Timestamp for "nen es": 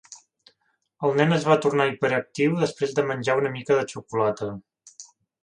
1.19-1.45